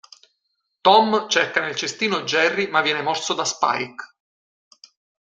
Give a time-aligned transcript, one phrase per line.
[0.81, 4.15] Tom cerca nel cestino Jerry, ma viene morso da Spike.